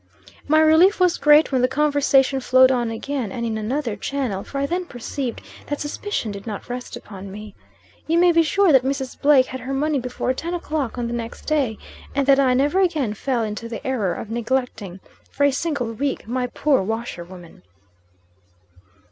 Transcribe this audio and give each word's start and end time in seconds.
"My 0.47 0.59
relief 0.61 0.99
was 0.99 1.19
great 1.19 1.51
when 1.51 1.61
the 1.61 1.67
conversation 1.67 2.39
flowed 2.39 2.71
on 2.71 2.89
again, 2.89 3.31
and 3.31 3.45
in 3.45 3.55
another 3.55 3.95
channel; 3.95 4.43
for 4.43 4.57
I 4.57 4.65
then 4.65 4.85
perceived 4.85 5.41
that 5.67 5.79
suspicion 5.79 6.31
did 6.31 6.47
not 6.47 6.69
rest 6.69 6.95
upon 6.95 7.31
me. 7.31 7.53
You 8.07 8.17
may 8.17 8.31
be 8.31 8.41
sure 8.41 8.71
that 8.71 8.81
Mrs. 8.81 9.21
Blake 9.21 9.45
had 9.45 9.59
her 9.61 9.75
money 9.75 9.99
before 9.99 10.33
ten 10.33 10.55
o'clock 10.55 10.97
on 10.97 11.05
the 11.05 11.13
next 11.13 11.43
day, 11.43 11.77
and 12.15 12.25
that 12.25 12.39
I 12.39 12.55
never 12.55 12.79
again 12.79 13.13
fell 13.13 13.43
into 13.43 13.69
the 13.69 13.85
error 13.85 14.15
of 14.15 14.31
neglecting, 14.31 14.99
for 15.29 15.43
a 15.43 15.51
single 15.51 15.91
week, 15.93 16.27
my 16.27 16.47
poor 16.47 16.81
washerwoman." 16.81 17.61